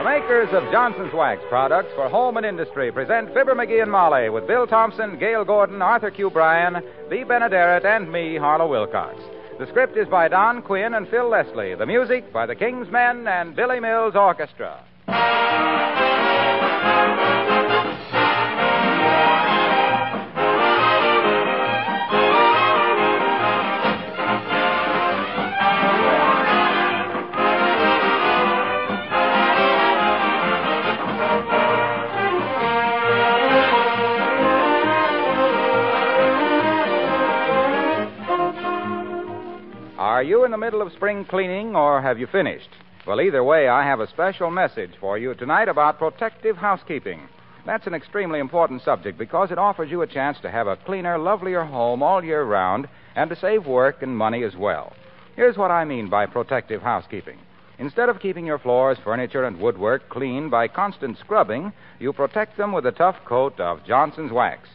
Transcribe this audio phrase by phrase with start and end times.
[0.00, 4.30] The makers of Johnson's Wax products for home and industry present Fibber McGee and Molly
[4.30, 6.30] with Bill Thompson, Gale Gordon, Arthur Q.
[6.30, 9.20] Bryan, Bea Benaderet, and me, Harlow Wilcox.
[9.58, 11.74] The script is by Don Quinn and Phil Leslie.
[11.74, 14.82] The music by the King's Men and Billy Mills Orchestra.
[40.20, 42.68] Are you in the middle of spring cleaning or have you finished?
[43.06, 47.26] Well, either way, I have a special message for you tonight about protective housekeeping.
[47.64, 51.16] That's an extremely important subject because it offers you a chance to have a cleaner,
[51.16, 54.92] lovelier home all year round and to save work and money as well.
[55.36, 57.38] Here's what I mean by protective housekeeping.
[57.78, 62.72] Instead of keeping your floors, furniture, and woodwork clean by constant scrubbing, you protect them
[62.72, 64.68] with a tough coat of Johnson's wax.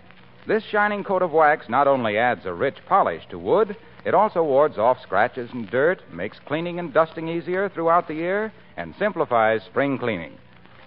[0.47, 4.43] This shining coat of wax not only adds a rich polish to wood, it also
[4.43, 9.63] wards off scratches and dirt, makes cleaning and dusting easier throughout the year, and simplifies
[9.63, 10.38] spring cleaning.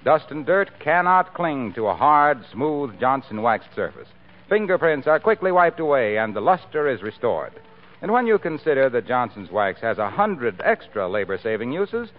[0.04, 4.06] Dust and dirt cannot cling to a hard, smooth Johnson waxed surface.
[4.48, 7.52] Fingerprints are quickly wiped away, and the luster is restored.
[8.00, 12.10] And when you consider that Johnson's wax has a hundred extra labor saving uses,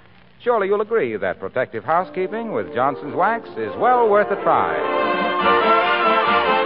[0.44, 6.59] surely you'll agree that protective housekeeping with Johnson's wax is well worth a try.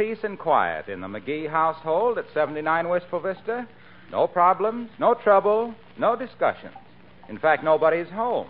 [0.00, 3.68] Peace and quiet in the McGee household at 79 Wistful Vista.
[4.10, 6.72] No problems, no trouble, no discussions.
[7.28, 8.48] In fact, nobody's home.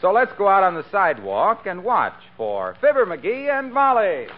[0.00, 4.28] So let's go out on the sidewalk and watch for Fibber McGee and Molly.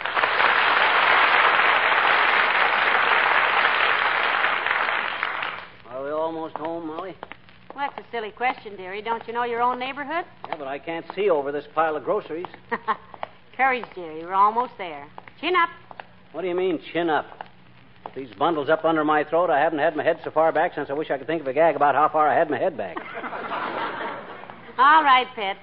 [5.88, 7.14] Are we almost home, Molly?
[7.76, 9.02] Well, that's a silly question, dearie.
[9.02, 10.24] Don't you know your own neighborhood?
[10.48, 12.46] Yeah, but I can't see over this pile of groceries.
[13.56, 14.24] Courage, dearie.
[14.24, 15.06] We're almost there.
[15.40, 15.70] Chin up.
[16.32, 17.26] What do you mean, chin up?
[18.04, 20.74] With these bundles up under my throat, I haven't had my head so far back
[20.74, 22.58] since I wish I could think of a gag about how far I had my
[22.58, 22.96] head back.
[24.78, 25.56] All right, pet.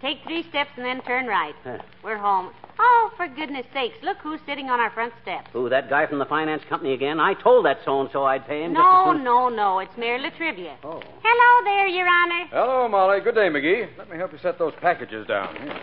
[0.00, 1.54] Take three steps and then turn right.
[1.64, 1.78] Huh.
[2.04, 2.50] We're home.
[2.78, 5.48] Oh, for goodness sakes, look who's sitting on our front steps.
[5.54, 7.18] Who, that guy from the finance company again?
[7.18, 9.24] I told that so-and-so I'd pay him just No, as soon...
[9.24, 9.78] no, no.
[9.78, 10.76] It's Mayor Latrivia.
[10.84, 11.00] Oh.
[11.22, 12.44] Hello there, Your Honor.
[12.50, 13.20] Hello, Molly.
[13.20, 13.96] Good day, McGee.
[13.96, 15.56] Let me help you set those packages down.
[15.56, 15.80] Here.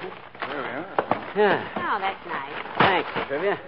[0.47, 1.02] There we are.
[1.35, 1.67] Yeah.
[1.77, 2.53] Oh, that's nice.
[2.79, 3.59] Thanks, Trivia.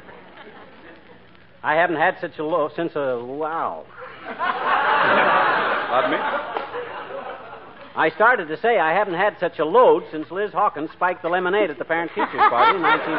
[1.63, 3.85] I haven't had such a low since a wow.
[5.89, 6.17] Pardon me?
[7.95, 11.29] I started to say I haven't had such a load since Liz Hawkins spiked the
[11.29, 13.15] lemonade at the parent teachers party in 1929.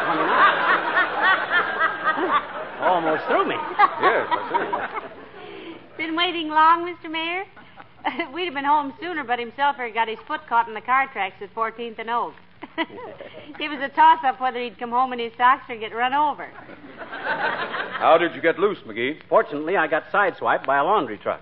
[2.86, 3.56] Almost threw me.
[3.56, 5.02] Yes, I
[5.96, 7.10] Been waiting long, Mr.
[7.10, 7.44] Mayor?
[8.34, 11.08] We'd have been home sooner, but himself had got his foot caught in the car
[11.12, 12.34] tracks at 14th and Oak.
[13.58, 16.14] it was a toss up whether he'd come home in his socks or get run
[16.14, 16.46] over.
[16.98, 19.18] How did you get loose, McGee?
[19.28, 21.40] Fortunately, I got sideswiped by a laundry truck.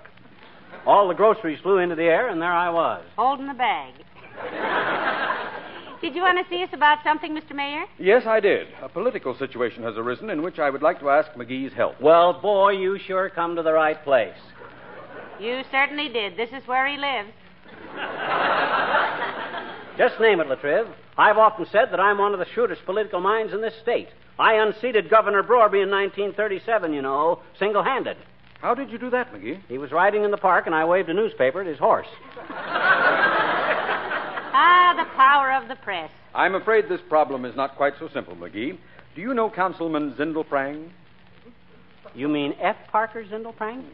[0.87, 3.05] All the groceries flew into the air, and there I was.
[3.17, 3.95] Holding the bag.
[6.01, 7.55] Did you want to see us about something, Mr.
[7.55, 7.85] Mayor?
[7.99, 8.69] Yes, I did.
[8.83, 11.99] A political situation has arisen in which I would like to ask McGee's help.
[12.01, 14.37] Well, boy, you sure come to the right place.
[15.41, 16.37] You certainly did.
[16.37, 17.31] This is where he lives.
[19.97, 20.89] Just name it, Latriv.
[21.17, 24.09] I've often said that I'm one of the shrewdest political minds in this state.
[24.39, 28.17] I unseated Governor Broerby in 1937, you know, single handed.
[28.61, 29.61] How did you do that, McGee?
[29.69, 32.09] He was riding in the park, and I waved a newspaper at his horse.
[34.57, 36.13] Ah, the power of the press.
[36.33, 38.79] I'm afraid this problem is not quite so simple, McGee.
[39.17, 40.91] Do you know Councilman Zindelprang?
[42.15, 42.77] You mean F.
[42.93, 43.85] Parker Zindelprang?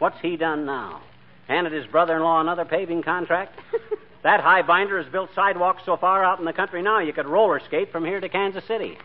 [0.00, 1.02] What's he done now?
[1.46, 3.60] Handed his brother in law another paving contract?
[4.26, 7.26] that high binder has built sidewalks so far out in the country now you could
[7.26, 8.98] roller skate from here to Kansas City.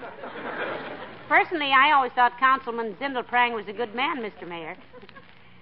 [1.30, 4.50] Personally, I always thought Councilman Zindelprang was a good man, Mr.
[4.50, 4.76] Mayor.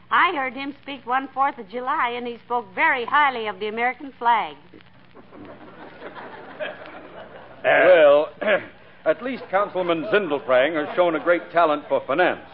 [0.10, 3.68] I heard him speak one Fourth of July, and he spoke very highly of the
[3.68, 4.56] American flag.
[7.62, 8.30] well,
[9.06, 12.48] at least Councilman Zindelprang has shown a great talent for finance.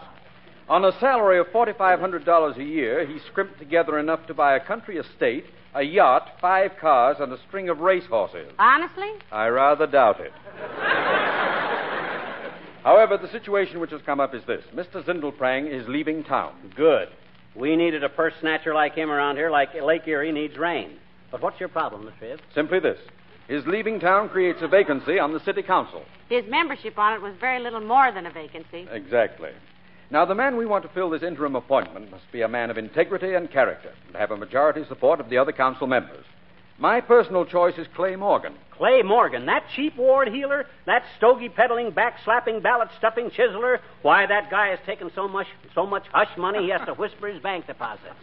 [0.67, 4.97] On a salary of $4,500 a year, he scrimped together enough to buy a country
[4.97, 5.45] estate,
[5.75, 8.51] a yacht, five cars, and a string of racehorses.
[8.57, 9.11] Honestly?
[9.31, 10.31] I rather doubt it.
[12.83, 15.03] However, the situation which has come up is this Mr.
[15.05, 16.53] Zindelprang is leaving town.
[16.75, 17.09] Good.
[17.55, 20.97] We needed a purse snatcher like him around here, like Lake Erie needs rain.
[21.31, 22.39] But what's your problem, Miss Triv?
[22.53, 22.99] Simply this
[23.47, 26.03] his leaving town creates a vacancy on the city council.
[26.29, 28.87] His membership on it was very little more than a vacancy.
[28.91, 29.51] Exactly.
[30.15, 32.77] Now, the man we want to fill this interim appointment must be a man of
[32.77, 36.23] integrity and character and have a majority support of the other council members.
[36.79, 38.53] My personal choice is Clay Morgan.
[38.71, 43.79] Clay Morgan, that cheap ward heeler, that stogie peddling, back slapping, ballot stuffing chiseler.
[44.03, 47.27] Why, that guy has taken so much, so much hush money he has to whisper
[47.27, 48.15] his bank deposits.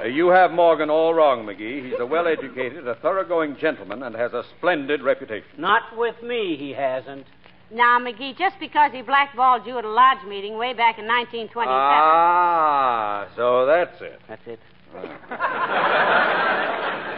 [0.00, 1.86] Uh, you have Morgan all wrong, McGee.
[1.86, 5.48] He's a well educated, a thoroughgoing gentleman, and has a splendid reputation.
[5.58, 7.26] Not with me, he hasn't.
[7.72, 11.72] Now, McGee, just because he blackballed you at a lodge meeting way back in 1927.
[11.72, 14.20] Ah, so that's it.
[14.28, 14.60] That's it.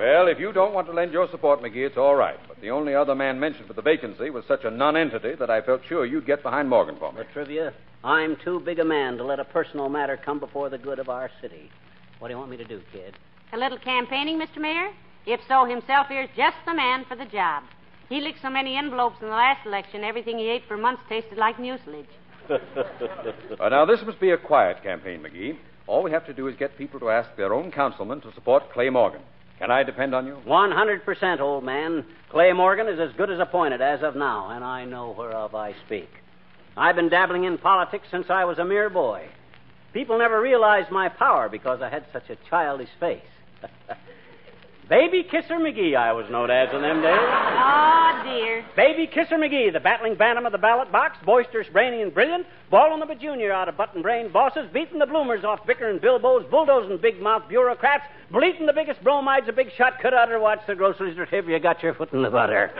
[0.00, 2.38] Well, if you don't want to lend your support, McGee, it's all right.
[2.48, 5.60] But the only other man mentioned for the vacancy was such a nonentity that I
[5.60, 7.18] felt sure you'd get behind Morgan for me.
[7.18, 10.78] But, Trivia, I'm too big a man to let a personal matter come before the
[10.78, 11.70] good of our city.
[12.18, 13.14] What do you want me to do, kid?
[13.52, 14.56] A little campaigning, Mr.
[14.56, 14.88] Mayor?
[15.26, 17.64] If so, himself here's just the man for the job.
[18.10, 21.38] He licked so many envelopes in the last election, everything he ate for months tasted
[21.38, 22.06] like mucilage.
[23.60, 25.56] Uh, now, this must be a quiet campaign, McGee.
[25.86, 28.72] All we have to do is get people to ask their own councilman to support
[28.72, 29.20] Clay Morgan.
[29.58, 30.38] Can I depend on you?
[30.46, 32.04] 100%, old man.
[32.30, 35.74] Clay Morgan is as good as appointed as of now, and I know whereof I
[35.86, 36.08] speak.
[36.76, 39.28] I've been dabbling in politics since I was a mere boy.
[39.92, 43.20] People never realized my power because I had such a childish face.
[44.90, 47.14] Baby Kisser McGee, I was known as in them days.
[47.14, 48.66] Oh, dear.
[48.74, 52.98] Baby Kisser McGee, the battling bantam of the ballot box, boisterous, brainy, and brilliant, balling
[53.06, 57.22] the junior out of button brain bosses, beating the bloomers off bickering bilboes, bulldozing big
[57.22, 58.02] mouth bureaucrats,
[58.32, 60.40] bleating the biggest bromides a big shot could utter.
[60.40, 62.72] Watch the groceries or tip you got your foot in the butter.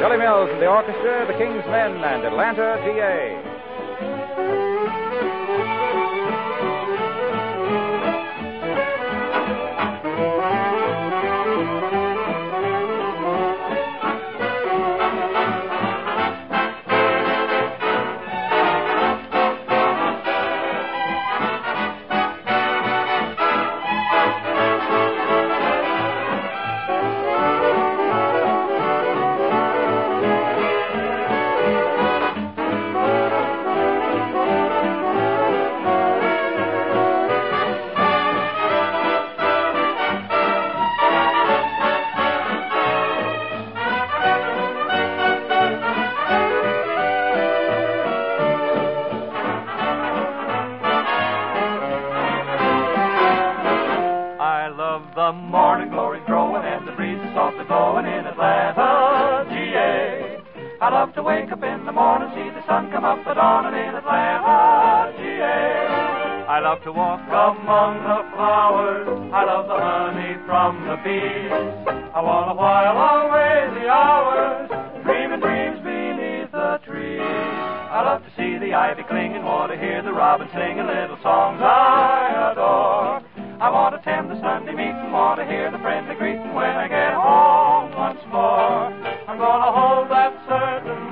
[0.00, 3.51] Billy Mills and the orchestra, the King's Men, and Atlanta, GA.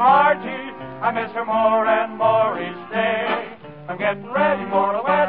[0.00, 0.72] Margie.
[1.04, 3.52] I miss her more and more each day.
[3.86, 5.19] I'm getting ready for the wedding.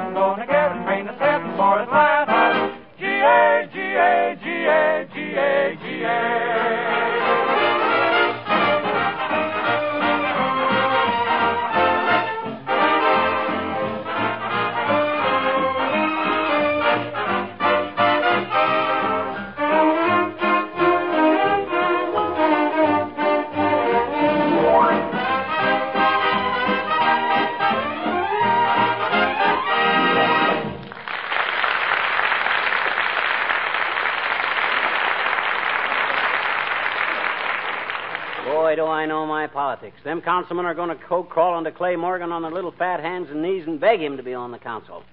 [40.03, 43.27] Them councilmen are going to co crawl into Clay Morgan on their little fat hands
[43.29, 45.03] and knees and beg him to be on the council.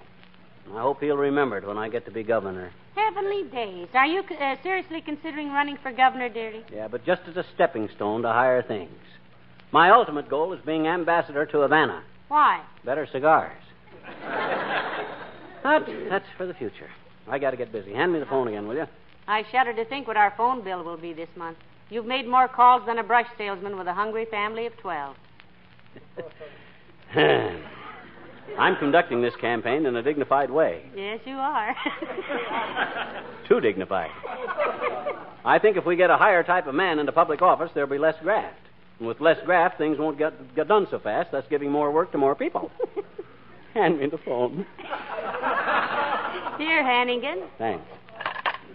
[0.75, 2.71] I hope he'll remember it when I get to be governor.
[2.95, 3.88] Heavenly days.
[3.95, 6.64] Are you uh, seriously considering running for governor, dearie?
[6.73, 8.90] Yeah, but just as a stepping stone to higher things.
[9.73, 12.02] My ultimate goal is being ambassador to Havana.
[12.28, 12.62] Why?
[12.85, 13.62] Better cigars.
[15.62, 16.88] but that's for the future.
[17.26, 17.92] I got to get busy.
[17.92, 18.87] Hand me the phone again, will you?
[19.26, 21.59] I shudder to think what our phone bill will be this month.
[21.90, 25.16] You've made more calls than a brush salesman with a hungry family of 12.
[28.59, 30.83] I'm conducting this campaign in a dignified way.
[30.95, 31.75] Yes, you are.
[33.49, 34.11] Too dignified.
[35.45, 37.99] I think if we get a higher type of man into public office, there'll be
[37.99, 38.59] less graft.
[38.99, 42.12] And with less graft, things won't get, get done so fast, thus giving more work
[42.12, 42.71] to more people.
[43.75, 44.66] Hand me the phone.
[46.59, 47.45] Here, Hannigan.
[47.59, 47.85] Thanks.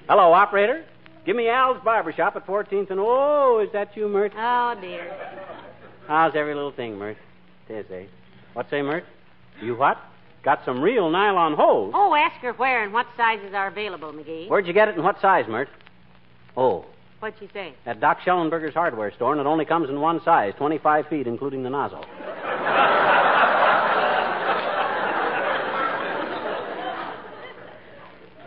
[0.07, 0.85] Hello, operator.
[1.25, 2.99] Give me Al's barber shop at 14th and...
[2.99, 4.33] Oh, is that you, Mert?
[4.35, 5.15] Oh, dear.
[6.07, 7.17] How's every little thing, Mert?
[7.67, 8.05] Tis, eh?
[8.53, 9.05] What say, Mert?
[9.61, 9.97] You what?
[10.43, 11.93] Got some real nylon hose.
[11.95, 14.49] Oh, ask her where and what sizes are available, McGee.
[14.49, 15.69] Where'd you get it and what size, Mert?
[16.57, 16.85] Oh,
[17.19, 17.73] What'd she say?
[17.85, 21.63] at Doc Schellenberger's hardware store, and it only comes in one size, 25 feet, including
[21.63, 21.99] the nozzle.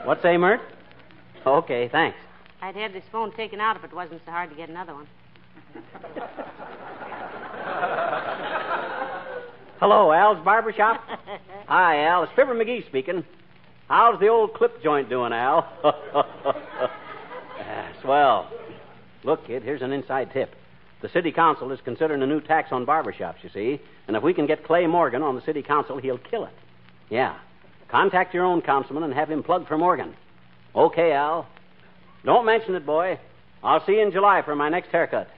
[0.04, 0.60] what say, Mert?
[1.46, 2.18] Okay, thanks.
[2.60, 5.06] I'd have this phone taken out if it wasn't so hard to get another one.
[9.78, 11.02] Hello, Al's barber shop.
[11.68, 12.22] Hi, Al.
[12.24, 13.24] It's Fibber McGee speaking.
[13.88, 15.68] How's the old clip joint doing, Al?
[17.58, 18.50] Ah, Swell.
[19.24, 20.54] Look, kid, here's an inside tip.
[21.02, 23.80] The city council is considering a new tax on barbershops, you see.
[24.06, 26.52] And if we can get Clay Morgan on the city council, he'll kill it.
[27.10, 27.36] Yeah.
[27.88, 30.14] Contact your own councilman and have him plug for Morgan.
[30.74, 31.48] Okay, Al.
[32.26, 33.18] Don't mention it, boy.
[33.62, 35.28] I'll see you in July for my next haircut.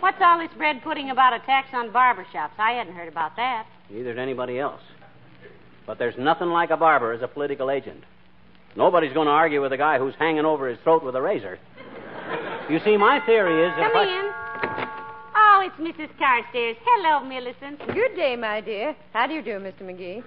[0.00, 2.54] What's all this bread pudding about a tax on barber shops?
[2.58, 3.66] I hadn't heard about that.
[3.90, 4.80] Neither did anybody else.
[5.86, 8.04] But there's nothing like a barber as a political agent.
[8.76, 11.58] Nobody's going to argue with a guy who's hanging over his throat with a razor.
[12.70, 14.32] You see, my theory is that Come if I- in.
[15.34, 16.08] Oh, it's Mrs.
[16.18, 16.76] Carstairs.
[16.84, 17.78] Hello, Millicent.
[17.94, 18.94] Good day, my dear.
[19.12, 19.82] How do you do, Mr.
[19.82, 20.22] McGee?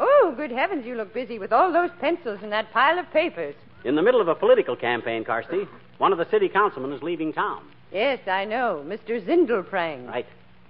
[0.00, 3.54] Oh, good heavens, you look busy with all those pencils and that pile of papers.
[3.84, 7.32] In the middle of a political campaign, Carsty, one of the city councilmen is leaving
[7.32, 7.62] town.
[7.92, 8.82] Yes, I know.
[8.86, 9.24] Mr.
[9.24, 10.08] Zindelprang.
[10.08, 10.26] Right.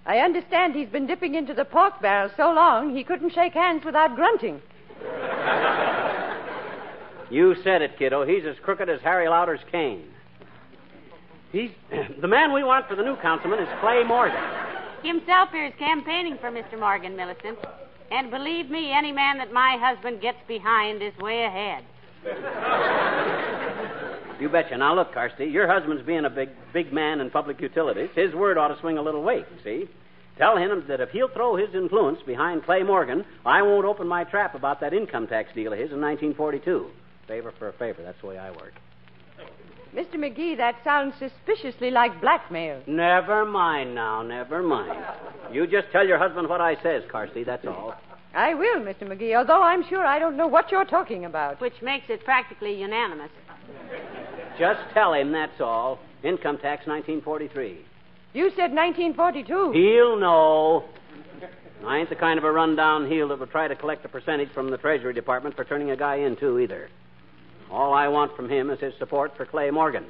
[0.06, 3.84] I understand he's been dipping into the pork barrel so long he couldn't shake hands
[3.84, 4.60] without grunting.
[7.30, 8.26] You said it, kiddo.
[8.26, 10.02] He's as crooked as Harry Lauder's cane.
[11.52, 11.70] He's
[12.20, 14.42] the man we want for the new councilman is Clay Morgan.
[15.04, 16.78] Himself here is campaigning for Mr.
[16.78, 17.58] Morgan, Millicent.
[18.10, 21.84] And believe me, any man that my husband gets behind is way ahead.
[24.40, 24.76] You betcha.
[24.78, 28.08] Now look, Carsty, your husband's being a big, big man in public utilities.
[28.14, 29.44] His word ought to swing a little weight.
[29.56, 29.90] You see.
[30.38, 34.24] Tell him that if he'll throw his influence behind Clay Morgan, I won't open my
[34.24, 36.86] trap about that income tax deal of his in 1942.
[37.28, 38.02] Favor for a favor.
[38.02, 38.72] That's the way I work.
[39.94, 40.14] Mr.
[40.14, 42.80] McGee, that sounds suspiciously like blackmail.
[42.86, 45.04] Never mind now, never mind.
[45.52, 47.94] You just tell your husband what I says, Carsty, that's all.
[48.32, 49.02] I will, Mr.
[49.02, 51.60] McGee, although I'm sure I don't know what you're talking about.
[51.60, 53.30] Which makes it practically unanimous.
[54.58, 55.98] Just tell him, that's all.
[56.22, 57.84] Income tax 1943.
[58.32, 59.72] You said 1942.
[59.72, 60.84] He'll know.
[61.84, 64.50] I ain't the kind of a rundown heel that would try to collect a percentage
[64.52, 66.90] from the Treasury Department for turning a guy in, too, either.
[67.70, 70.04] All I want from him is his support for Clay Morgan.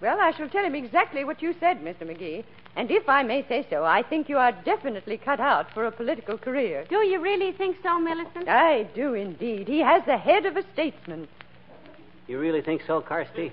[0.00, 2.02] Well, I shall tell him exactly what you said, Mr.
[2.02, 2.44] McGee.
[2.76, 5.90] And if I may say so, I think you are definitely cut out for a
[5.90, 6.84] political career.
[6.90, 8.46] Do you really think so, Millicent?
[8.48, 9.66] I do indeed.
[9.66, 11.26] He has the head of a statesman.
[12.26, 13.50] You really think so, Carsty?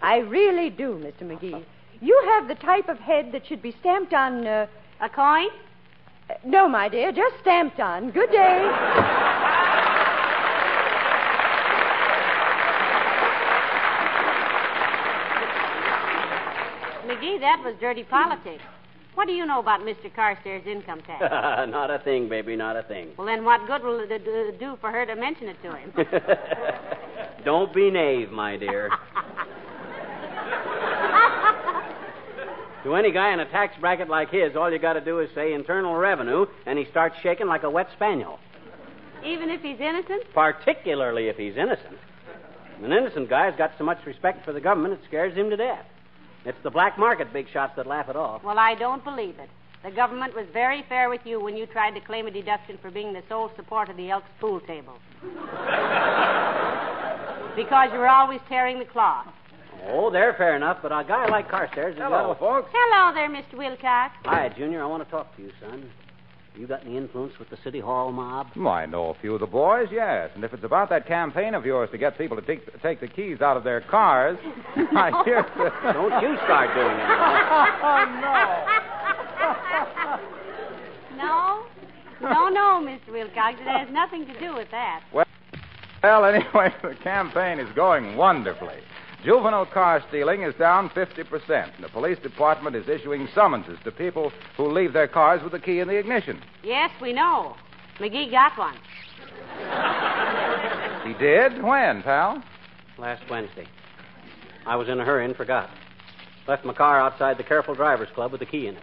[0.00, 1.24] I really do, Mr.
[1.28, 1.62] McGee.
[2.00, 4.46] You have the type of head that should be stamped on.
[4.46, 4.66] Uh,
[5.00, 5.48] A coin?
[6.30, 8.10] uh, no, my dear, just stamped on.
[8.12, 8.70] Good day.
[17.40, 18.62] That was dirty politics.
[19.14, 20.12] What do you know about Mr.
[20.14, 21.20] Carstairs' income tax?
[21.70, 23.10] not a thing, baby, not a thing.
[23.16, 25.92] well, then what good will it do- do for her to mention it to him?
[27.44, 28.90] Don't be naive, my dear.
[32.84, 35.28] to any guy in a tax bracket like his, all you got to do is
[35.34, 38.38] say internal revenue, and he starts shaking like a wet spaniel.
[39.24, 40.22] Even if he's innocent?
[40.32, 41.98] Particularly if he's innocent.
[42.82, 45.84] An innocent guy's got so much respect for the government it scares him to death.
[46.48, 48.42] It's the black market big shots that laugh it off.
[48.42, 49.50] Well, I don't believe it.
[49.84, 52.90] The government was very fair with you when you tried to claim a deduction for
[52.90, 54.94] being the sole support of the Elks pool table.
[57.54, 59.26] because you were always tearing the cloth.
[59.88, 62.70] Oh, they're fair enough, but a guy like Carstairs has Hello, got folks.
[62.72, 63.58] Hello there, Mr.
[63.58, 64.14] Wilcox.
[64.24, 64.82] Hi, Junior.
[64.82, 65.90] I want to talk to you, son.
[66.58, 68.48] You got any influence with the City Hall mob?
[68.56, 70.30] Well, I know a few of the boys, yes.
[70.34, 73.06] And if it's about that campaign of yours to get people to take, take the
[73.06, 74.36] keys out of their cars,
[74.76, 75.46] I hear.
[75.56, 75.70] The...
[75.92, 77.06] Don't you start doing it.
[77.80, 78.08] Oh,
[81.16, 81.64] no?
[82.20, 83.12] No, no, no, Mr.
[83.12, 83.60] Wilcox.
[83.60, 85.04] It has nothing to do with that.
[85.12, 88.78] Well, anyway, the campaign is going wonderfully.
[89.24, 94.30] Juvenile car stealing is down 50%, and the police department is issuing summonses to people
[94.56, 96.40] who leave their cars with the key in the ignition.
[96.62, 97.56] Yes, we know.
[97.98, 98.76] McGee got one.
[101.04, 101.62] He did?
[101.62, 102.42] When, pal?
[102.96, 103.66] Last Wednesday.
[104.66, 105.68] I was in a hurry and forgot.
[106.46, 108.82] Left my car outside the Careful Drivers Club with the key in it.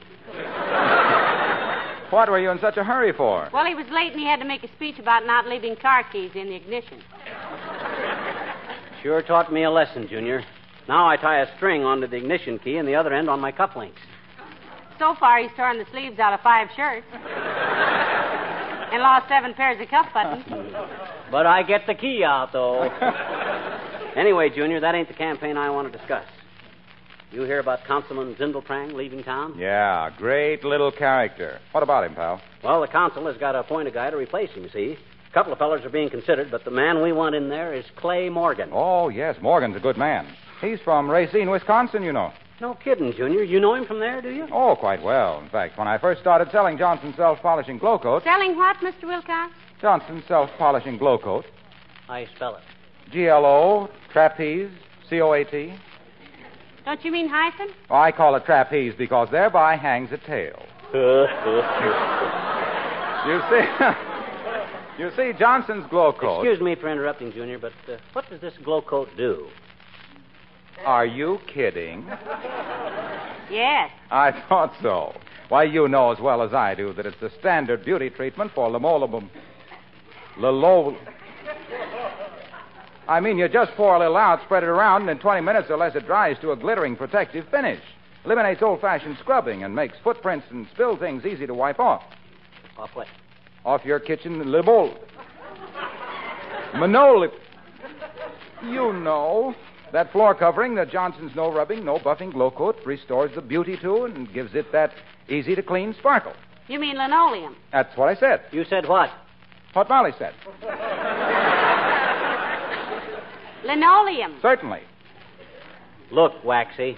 [2.11, 3.49] What were you in such a hurry for?
[3.51, 6.03] Well, he was late and he had to make a speech about not leaving car
[6.11, 7.01] keys in the ignition.
[9.05, 10.43] Sure taught me a lesson, Junior.
[10.87, 13.51] Now I tie a string onto the ignition key and the other end on my
[13.51, 14.01] cufflinks.
[14.97, 19.89] So far, he's torn the sleeves out of five shirts and lost seven pairs of
[19.89, 20.43] cuff buttons.
[21.31, 22.81] But I get the key out, though.
[24.15, 26.25] anyway, Junior, that ain't the campaign I want to discuss.
[27.31, 29.55] You hear about Councilman Zindelprang leaving town?
[29.57, 31.59] Yeah, great little character.
[31.73, 32.41] What about him, pal?
[32.63, 34.97] Well, the council has got to appoint a guy to replace him, you see.
[35.35, 37.83] A couple of fellers are being considered, but the man we want in there is
[37.97, 38.69] Clay Morgan.
[38.71, 40.25] Oh, yes, Morgan's a good man.
[40.61, 42.31] He's from Racine, Wisconsin, you know.
[42.61, 43.43] No kidding, Junior.
[43.43, 44.47] You know him from there, do you?
[44.49, 45.41] Oh, quite well.
[45.41, 49.03] In fact, when I first started selling Johnson self polishing Glo-Coat, Selling what, Mr.
[49.03, 49.51] Wilcox?
[49.81, 51.43] Johnson self polishing Glo-Coat,
[52.07, 52.63] I spell it.
[53.11, 54.71] G L O, trapeze,
[55.09, 55.73] C O A T.
[56.85, 57.67] Don't you mean hyphen?
[57.89, 60.65] Oh, I call it trapeze because thereby hangs a tail.
[63.25, 63.65] You see,
[64.97, 66.41] you see, Johnson's Glo-Coat.
[66.41, 69.47] Excuse me for interrupting, Junior, but uh, what does this Glo-Coat do?
[70.85, 72.05] Are you kidding?
[73.49, 73.91] Yes.
[74.09, 75.15] I thought so.
[75.49, 78.69] Why, you know as well as I do that it's the standard beauty treatment for
[78.69, 79.29] lamolabum.
[80.37, 80.97] Lilo.
[83.07, 85.69] I mean, you just pour a little out, spread it around, and in 20 minutes
[85.69, 87.79] or less it dries to a glittering protective finish.
[88.25, 92.03] Eliminates old fashioned scrubbing and makes footprints and spill things easy to wipe off.
[92.77, 93.07] Off what?
[93.65, 94.95] Off your kitchen libel.
[96.73, 97.29] Manoli.
[98.63, 99.55] You know.
[99.91, 104.31] That floor covering, the Johnson's no rubbing, no buffing Glo-Coat, restores the beauty to and
[104.33, 104.91] gives it that
[105.29, 106.33] easy to clean sparkle.
[106.67, 107.55] You mean linoleum?
[107.71, 108.41] That's what I said.
[108.51, 109.09] You said what?
[109.73, 110.33] What Molly said.
[113.65, 114.37] Linoleum.
[114.41, 114.81] Certainly.
[116.11, 116.97] Look, Waxy.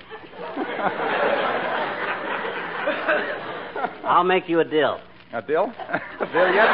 [4.03, 4.99] I'll make you a deal.
[5.38, 5.65] A deal?
[5.65, 6.67] a deal yet?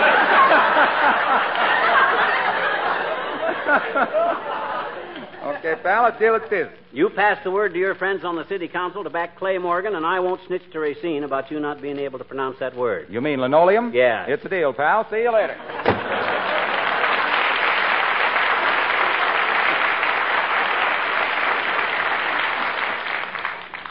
[5.44, 6.70] okay, pal, a deal it is.
[6.94, 9.96] You pass the word to your friends on the city council to back Clay Morgan,
[9.96, 13.08] and I won't snitch to Racine about you not being able to pronounce that word.
[13.10, 13.92] You mean linoleum?
[13.94, 14.24] Yeah.
[14.30, 15.08] It's a deal, pal.
[15.12, 15.58] See you later.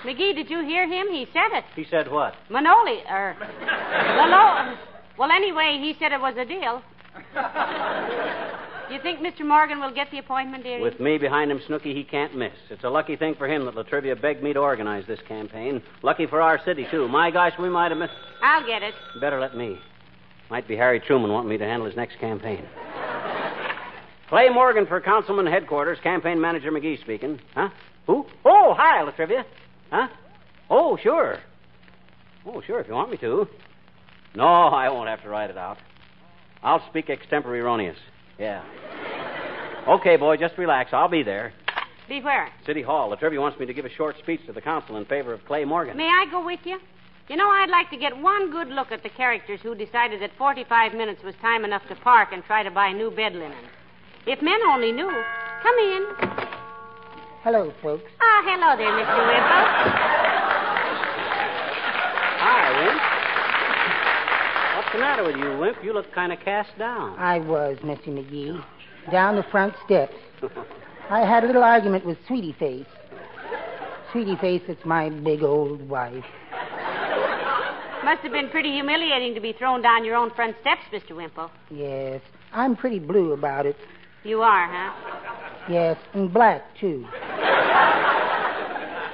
[0.04, 1.06] McGee, did you hear him?
[1.12, 1.64] He said it.
[1.76, 2.34] He said what?
[2.50, 4.61] Manoli, or Lino.
[5.22, 6.82] Well, anyway, he said it was a deal.
[8.88, 9.46] Do you think Mr.
[9.46, 10.82] Morgan will get the appointment, dearie?
[10.82, 12.50] With me behind him, Snooky, he can't miss.
[12.70, 15.80] It's a lucky thing for him that Latrivia begged me to organize this campaign.
[16.02, 17.06] Lucky for our city, too.
[17.06, 18.14] My gosh, we might have missed.
[18.42, 18.94] I'll get it.
[19.20, 19.78] Better let me.
[20.50, 22.64] Might be Harry Truman wanting me to handle his next campaign.
[24.28, 27.38] Clay Morgan for Councilman Headquarters, Campaign Manager McGee speaking.
[27.54, 27.68] Huh?
[28.08, 28.26] Who?
[28.44, 29.44] Oh, hi, Latrivia.
[29.88, 30.08] Huh?
[30.68, 31.38] Oh, sure.
[32.44, 33.46] Oh, sure, if you want me to.
[34.34, 35.78] No, I won't have to write it out.
[36.62, 37.96] I'll speak extemporaneous.
[38.38, 38.62] Yeah.
[39.88, 40.90] Okay, boy, just relax.
[40.92, 41.52] I'll be there.
[42.08, 42.48] Be where?
[42.66, 43.14] City Hall.
[43.14, 45.64] Latrivia wants me to give a short speech to the council in favor of Clay
[45.64, 45.96] Morgan.
[45.96, 46.78] May I go with you?
[47.28, 50.30] You know, I'd like to get one good look at the characters who decided that
[50.36, 53.64] 45 minutes was time enough to park and try to buy new bed linen.
[54.26, 55.10] If men only knew.
[55.62, 56.06] Come in.
[57.42, 58.10] Hello, folks.
[58.20, 59.26] Ah, hello there, Mr.
[59.26, 59.64] Wimple.
[62.38, 63.00] Hi, Wimp.
[64.92, 65.82] What's the matter with you, Wimp?
[65.82, 67.18] You look kind of cast down.
[67.18, 68.08] I was, Mr.
[68.08, 68.62] McGee.
[69.10, 70.12] Down the front steps.
[71.08, 72.84] I had a little argument with Sweetie Face.
[74.10, 76.26] Sweetie Face, it's my big old wife.
[78.04, 81.16] Must have been pretty humiliating to be thrown down your own front steps, Mr.
[81.16, 81.50] Wimple.
[81.70, 82.20] Yes,
[82.52, 83.76] I'm pretty blue about it.
[84.24, 84.92] You are, huh?
[85.70, 87.06] Yes, and black, too.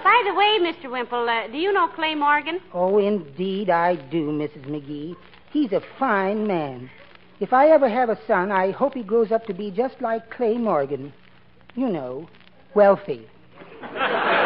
[0.02, 0.90] By the way, Mr.
[0.90, 2.58] Wimple, uh, do you know Clay Morgan?
[2.74, 4.66] Oh, indeed I do, Mrs.
[4.66, 5.14] McGee.
[5.52, 6.90] He's a fine man.
[7.40, 10.30] If I ever have a son, I hope he grows up to be just like
[10.30, 11.12] Clay Morgan.
[11.74, 12.28] You know,
[12.74, 13.26] wealthy.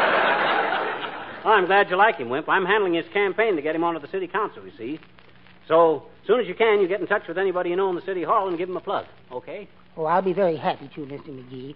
[1.44, 2.48] Well, I'm glad you like him, Wimp.
[2.48, 5.00] I'm handling his campaign to get him onto the city council, you see.
[5.66, 7.96] So, as soon as you can, you get in touch with anybody you know in
[7.96, 9.68] the city hall and give him a plug, okay?
[9.96, 11.28] Oh, I'll be very happy to, Mr.
[11.28, 11.74] McGee.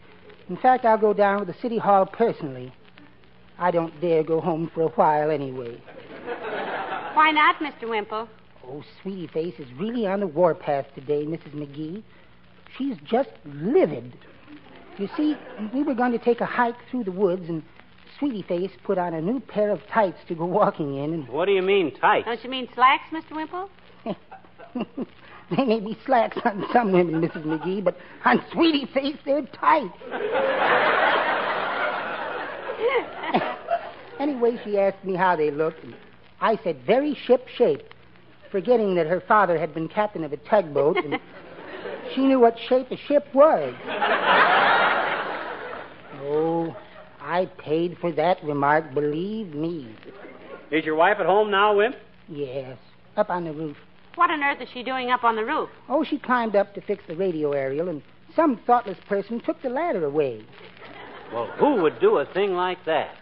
[0.49, 2.73] In fact, I'll go down to the city hall personally.
[3.59, 5.81] I don't dare go home for a while anyway.
[7.15, 7.89] Why not, Mr.
[7.89, 8.29] Wimple?
[8.69, 11.55] Oh, Sweetie Face is really on the warpath today, Mrs.
[11.55, 12.03] McGee.
[12.77, 14.17] She's just livid.
[14.99, 15.37] You see,
[15.73, 17.63] we were going to take a hike through the woods, and
[18.19, 21.45] Sweetie Face put on a new pair of tights to go walking in, and What
[21.47, 22.25] do you mean, tight?
[22.25, 23.37] Don't you mean slacks, Mr.
[23.37, 23.69] Wimple?
[25.57, 27.45] they may be slacks on some women, Mrs.
[27.45, 29.93] McGee, but on Sweetie Face, they're tight.
[34.19, 35.95] anyway, she asked me how they looked, and
[36.41, 37.83] I said very ship shape,
[38.57, 41.21] forgetting that her father had been captain of a tugboat, and
[42.15, 43.75] she knew what shape a ship was.
[46.23, 46.75] oh,
[47.21, 49.95] I paid for that remark, believe me.
[50.71, 51.97] Is your wife at home now, Wimp?
[52.29, 52.79] Yes,
[53.19, 53.77] up on the roof.
[54.15, 55.69] What on earth is she doing up on the roof?
[55.91, 58.01] Oh, she climbed up to fix the radio aerial, and
[58.35, 60.47] some thoughtless person took the ladder away.
[61.31, 63.17] Well, who would do a thing like that?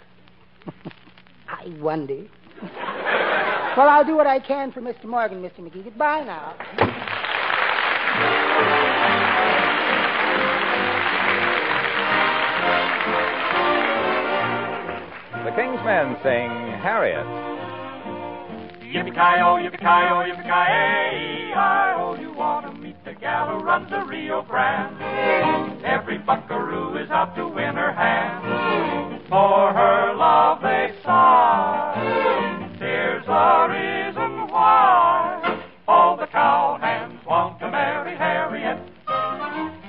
[1.49, 2.23] I wonder.
[3.77, 5.05] Well, I'll do what I can for Mr.
[5.05, 5.61] Morgan, Mr.
[5.61, 5.85] McGee.
[5.85, 6.55] Goodbye now.
[15.45, 17.27] The King's Men sing Harriet.
[18.95, 25.83] Yippee-ki-yo, yippee-ki-yo, yippee-ki-yay-I-oh, you want to meet the gal who runs the Rio Grande.
[25.85, 29.21] Every buckaroo is out to win her hand.
[29.29, 30.94] For her love they sigh.
[33.37, 35.61] A reason why.
[35.89, 38.79] All the cowhands want to marry Harriet.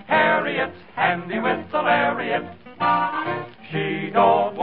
[0.08, 2.42] Harriet's handy with the lariat.
[3.72, 4.55] She don't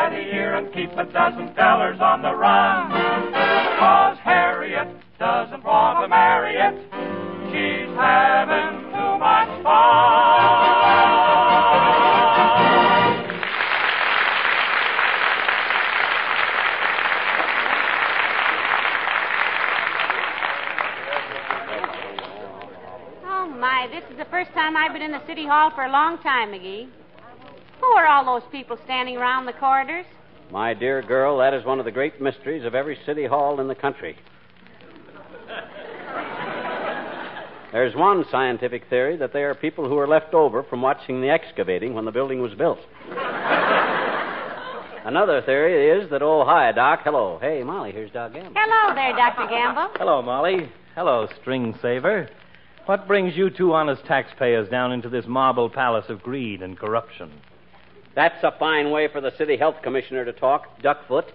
[0.00, 2.90] by the ear and keep a dozen tellers on the run.
[3.78, 6.74] Cause Harriet doesn't want to marry it.
[7.52, 10.40] She's having too much fun.
[23.26, 25.92] Oh, my, this is the first time I've been in the city hall for a
[25.92, 26.88] long time, McGee.
[27.90, 30.06] Who are all those people standing around the corridors?
[30.52, 33.66] My dear girl, that is one of the great mysteries of every city hall in
[33.66, 34.16] the country.
[37.72, 41.30] There's one scientific theory that they are people who are left over from watching the
[41.30, 42.78] excavating when the building was built.
[45.04, 47.00] Another theory is that, oh, hi, Doc.
[47.02, 47.38] Hello.
[47.40, 48.52] Hey, Molly, here's Doc Gamble.
[48.54, 49.48] Hello there, Dr.
[49.48, 49.88] Gamble.
[49.96, 50.70] Hello, Molly.
[50.94, 52.28] Hello, String Saver.
[52.86, 57.32] What brings you two honest taxpayers down into this marble palace of greed and corruption?
[58.14, 61.26] That's a fine way for the city health commissioner to talk, Duckfoot.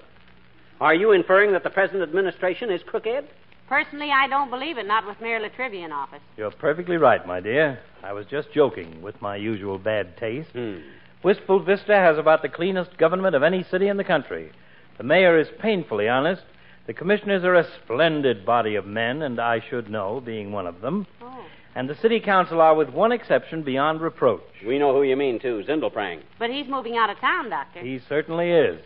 [0.82, 3.26] Are you inferring that the present administration is crooked?
[3.68, 6.20] Personally, I don't believe it, not with Mayor Latrivia in office.
[6.38, 7.80] You're perfectly right, my dear.
[8.04, 10.50] I was just joking with my usual bad taste.
[10.52, 10.78] Hmm.
[11.24, 14.52] Wistful Vista has about the cleanest government of any city in the country.
[14.98, 16.44] The mayor is painfully honest.
[16.86, 20.82] The commissioners are a splendid body of men, and I should know, being one of
[20.82, 21.08] them.
[21.22, 21.46] Oh.
[21.76, 24.42] And the city council are, with one exception, beyond reproach.
[24.66, 26.22] We know who you mean, too, Zindelprang.
[26.40, 27.82] But he's moving out of town, Doctor.
[27.82, 28.80] He certainly is.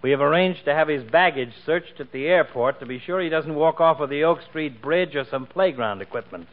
[0.00, 3.28] We have arranged to have his baggage searched at the airport to be sure he
[3.28, 6.46] doesn't walk off of the Oak Street Bridge or some playground equipment.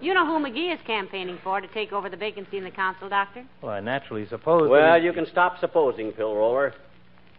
[0.00, 3.08] You know who McGee is campaigning for to take over the vacancy in the council,
[3.08, 3.44] Doctor?
[3.60, 4.70] Well, I naturally suppose.
[4.70, 6.74] Well, that you can stop supposing, Pill Roller.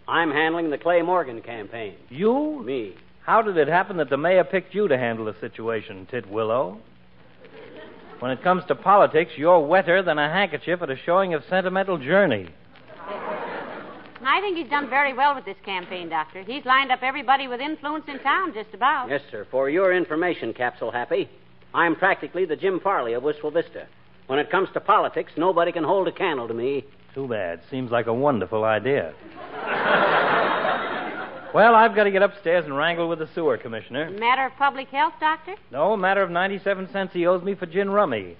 [0.07, 1.95] I'm handling the Clay Morgan campaign.
[2.09, 2.61] You?
[2.63, 2.95] Me.
[3.23, 6.79] How did it happen that the mayor picked you to handle the situation, Tit Willow?
[8.19, 11.99] When it comes to politics, you're wetter than a handkerchief at a showing of Sentimental
[11.99, 12.49] Journey.
[14.25, 16.41] I think he's done very well with this campaign, Doctor.
[16.41, 19.09] He's lined up everybody with influence in town, just about.
[19.09, 19.45] Yes, sir.
[19.51, 21.29] For your information, Capsule Happy,
[21.73, 23.87] I'm practically the Jim Farley of Wistful Vista.
[24.25, 26.85] When it comes to politics, nobody can hold a candle to me.
[27.13, 27.61] Too bad.
[27.69, 29.13] Seems like a wonderful idea.
[31.57, 34.11] well, I've got to get upstairs and wrangle with the sewer commissioner.
[34.11, 35.55] Matter of public health, Doctor?
[35.71, 38.37] No, matter of 97 cents he owes me for gin rummy.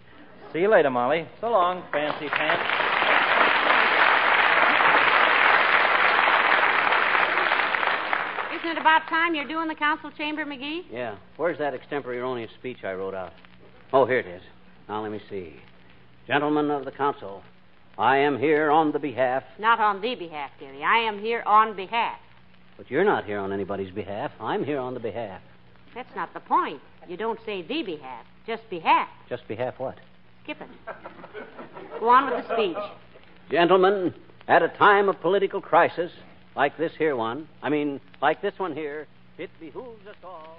[0.53, 1.27] See you later, Molly.
[1.41, 2.61] So long, fancy pants.
[8.55, 10.81] Isn't it about time you're doing the council chamber, McGee?
[10.91, 11.15] Yeah.
[11.37, 13.33] Where's that extemporaneous speech I wrote out?
[13.93, 14.43] Oh, here it is.
[14.87, 15.55] Now, let me see.
[16.27, 17.41] Gentlemen of the council,
[17.97, 19.41] I am here on the behalf.
[19.57, 20.83] Not on the behalf, dearie.
[20.83, 22.19] I am here on behalf.
[22.77, 24.31] But you're not here on anybody's behalf.
[24.39, 25.41] I'm here on the behalf.
[25.95, 26.79] That's not the point.
[27.07, 29.07] You don't say the behalf, just behalf.
[29.29, 29.97] Just behalf what?
[30.43, 30.67] Skip it.
[31.99, 32.77] Go on with the speech.
[33.49, 34.13] Gentlemen,
[34.47, 36.11] at a time of political crisis,
[36.55, 40.57] like this here one, I mean, like this one here, it behooves us all.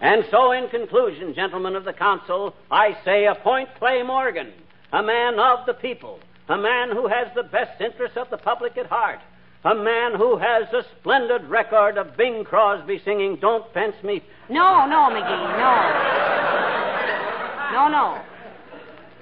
[0.00, 4.52] And so, in conclusion, gentlemen of the council, I say appoint Clay Morgan,
[4.92, 8.78] a man of the people, a man who has the best interests of the public
[8.78, 9.18] at heart,
[9.64, 14.22] a man who has a splendid record of Bing Crosby singing Don't Fence Me.
[14.48, 16.28] No, no, McGee, no.
[17.72, 18.22] No, no.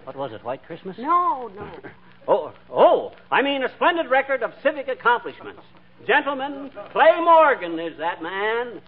[0.04, 0.96] What was it, White Christmas?
[0.98, 1.70] No, no.
[2.28, 5.62] Oh, oh, I mean a splendid record of civic accomplishments.
[6.08, 8.80] Gentlemen, Clay Morgan is that man.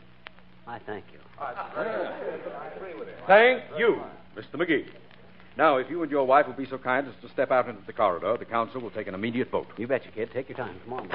[0.67, 1.18] I thank you.
[3.27, 4.01] Thank you,
[4.37, 4.55] Mr.
[4.55, 4.87] McGee.
[5.57, 7.83] Now, if you and your wife will be so kind as to step out into
[7.87, 9.67] the corridor, the council will take an immediate vote.
[9.77, 10.31] You betcha, kid.
[10.33, 10.77] Take your time.
[10.85, 11.11] Come on.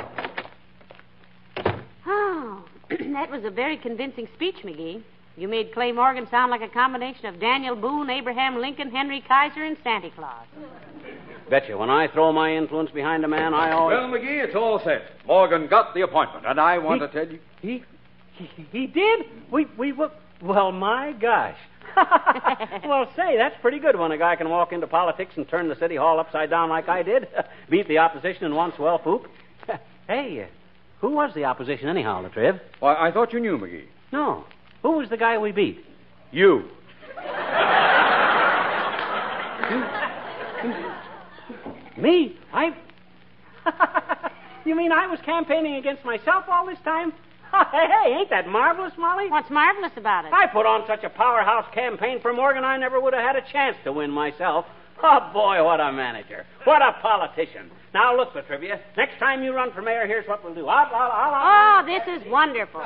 [2.05, 5.01] Oh, that was a very convincing speech, McGee.
[5.36, 9.63] You made Clay Morgan sound like a combination of Daniel Boone, Abraham Lincoln, Henry Kaiser,
[9.63, 10.45] and Santa Claus.
[11.49, 13.97] Betcha, when I throw my influence behind a man, I always.
[13.97, 15.01] Well, McGee, it's all set.
[15.25, 17.39] Morgan got the appointment, and I want He- to tell you.
[17.62, 17.83] He,
[18.34, 19.26] he, he did?
[19.52, 20.12] We, we were.
[20.41, 21.58] Well, my gosh.
[22.86, 25.76] well, say, that's pretty good when a guy can walk into politics and turn the
[25.76, 27.28] city hall upside down like I did.
[27.69, 29.28] Beat the opposition in one swell whoop.
[30.08, 30.48] hey, uh,
[31.00, 32.60] who was the opposition anyhow, Latriv?
[32.80, 33.86] Why, I thought you knew, McGee.
[34.12, 34.46] No.
[34.82, 35.86] Who was the guy we beat?
[36.32, 36.63] You.
[41.98, 42.38] Me?
[42.52, 42.76] I.
[44.65, 47.13] you mean I was campaigning against myself all this time?
[47.72, 49.30] hey, hey, ain't that marvelous, Molly?
[49.30, 50.34] What's marvelous about it?
[50.34, 53.52] I put on such a powerhouse campaign for Morgan, I never would have had a
[53.52, 54.66] chance to win myself.
[55.04, 56.46] Oh, boy, what a manager.
[56.63, 57.70] What a politician.
[57.94, 60.68] Now, look, Latrivia, next time you run for mayor, here's what we'll do.
[60.68, 61.84] I'll, I'll, I'll, I'll...
[61.84, 62.82] Oh, this is wonderful.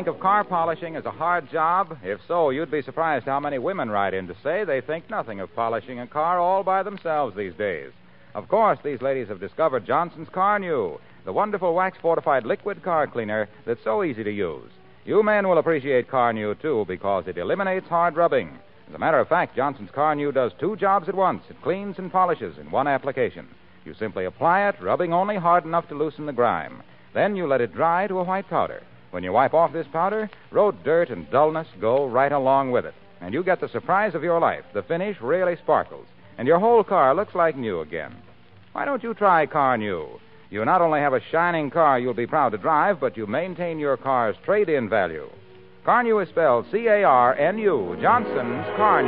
[0.00, 1.98] Think of car polishing as a hard job?
[2.02, 5.40] If so, you'd be surprised how many women write in to say they think nothing
[5.40, 7.90] of polishing a car all by themselves these days.
[8.34, 13.46] Of course, these ladies have discovered Johnson's Carnu, the wonderful wax fortified liquid car cleaner
[13.66, 14.70] that's so easy to use.
[15.04, 18.58] You men will appreciate Carnu, too, because it eliminates hard rubbing.
[18.88, 21.42] As a matter of fact, Johnson's Carnu does two jobs at once.
[21.50, 23.48] It cleans and polishes in one application.
[23.84, 26.82] You simply apply it, rubbing only hard enough to loosen the grime.
[27.12, 28.82] Then you let it dry to a white powder.
[29.10, 32.94] When you wipe off this powder, road dirt and dullness go right along with it.
[33.20, 34.64] And you get the surprise of your life.
[34.72, 36.06] The finish really sparkles.
[36.38, 38.14] And your whole car looks like new again.
[38.72, 40.20] Why don't you try Carnu?
[40.50, 43.78] You not only have a shining car you'll be proud to drive, but you maintain
[43.78, 45.28] your car's trade in value.
[45.84, 49.02] Carnu is spelled C A R N U, Johnson's Car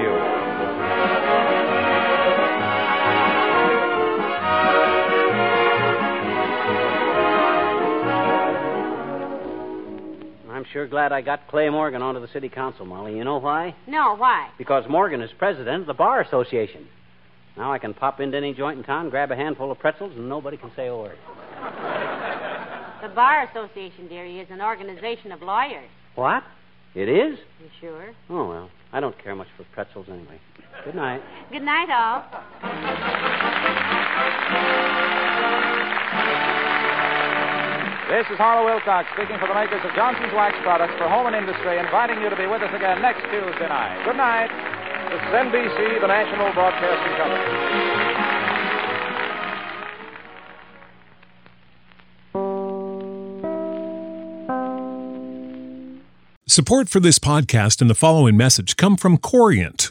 [10.73, 13.17] sure glad I got Clay Morgan onto the city council, Molly.
[13.17, 13.75] You know why?
[13.87, 14.49] No, why?
[14.59, 16.89] Because Morgan is president of the Bar Association.
[17.57, 20.29] Now I can pop into any joint in town, grab a handful of pretzels, and
[20.29, 21.19] nobody can say a word.
[23.03, 25.89] The Bar Association, dearie, is an organization of lawyers.
[26.15, 26.43] What?
[26.95, 27.39] It is?
[27.61, 28.13] You sure?
[28.31, 30.39] Oh, well, I don't care much for pretzels anyway.
[30.85, 31.23] Good night.
[31.51, 32.23] Good night, all.
[38.13, 41.35] This is Harlow Wilcox speaking for the makers of Johnson's Wax Products for Home and
[41.35, 44.05] Industry, inviting you to be with us again next Tuesday night.
[44.05, 44.53] Good night.
[45.09, 48.53] This is NBC, the National Broadcasting Company.
[56.47, 59.91] Support for this podcast and the following message come from Corient.